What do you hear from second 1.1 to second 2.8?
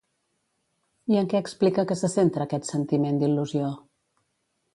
I en què explica que se centra aquest